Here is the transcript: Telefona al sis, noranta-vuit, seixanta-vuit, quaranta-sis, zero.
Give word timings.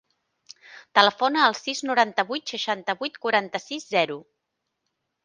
Telefona 0.99 1.43
al 1.47 1.57
sis, 1.59 1.81
noranta-vuit, 1.89 2.53
seixanta-vuit, 2.53 3.21
quaranta-sis, 3.27 3.87
zero. 3.97 4.17